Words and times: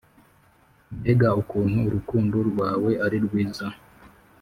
Mbega 0.99 1.29
ukuntu 1.41 1.77
urukundo 1.87 2.37
rwawe 2.49 2.91
ari 3.05 3.17
rwiza, 3.25 3.65